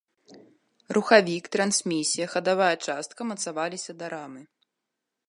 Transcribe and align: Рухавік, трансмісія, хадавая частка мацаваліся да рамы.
Рухавік, 0.97 1.45
трансмісія, 1.55 2.25
хадавая 2.37 2.71
частка 2.89 3.21
мацаваліся 3.33 3.91
да 4.01 4.05
рамы. 4.15 4.41